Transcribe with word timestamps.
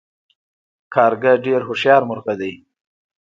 کارغه 0.93 1.31
ډیر 1.45 1.61
هوښیار 1.67 2.01
مرغه 2.09 2.33
دی 2.39 2.53